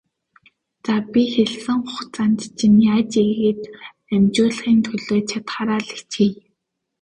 За, 0.83 0.93
би 1.11 1.21
хэлсэн 1.33 1.79
хугацаанд 1.91 2.39
чинь 2.57 2.81
яаж 2.93 3.11
ийгээд 3.27 3.61
л 3.67 3.71
амжуулахын 4.15 4.77
төлөө 4.85 5.19
чадахаараа 5.29 5.81
л 5.85 5.89
хичээе. 5.95 6.39